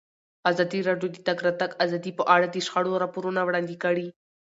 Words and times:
ازادي 0.51 0.79
راډیو 0.89 1.09
د 1.11 1.15
د 1.15 1.17
تګ 1.27 1.37
راتګ 1.47 1.71
ازادي 1.85 2.11
په 2.19 2.23
اړه 2.35 2.47
د 2.49 2.55
شخړو 2.65 3.01
راپورونه 3.03 3.41
وړاندې 3.43 3.75
کړي. 3.83 4.07